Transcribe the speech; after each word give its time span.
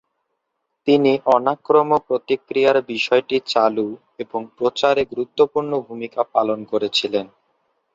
তিনি 0.87 1.11
অনাক্রম্য 1.35 1.93
প্রতিক্রিয়ার 2.07 2.77
বিষয়টি 2.91 3.37
চালু 3.47 3.87
এবং 4.19 4.41
প্রচারে 4.57 5.01
গুরুত্বপূর্ণ 5.11 5.71
ভূমিকা 5.87 6.21
পালন 6.33 6.59
করেছিলেন। 6.71 7.25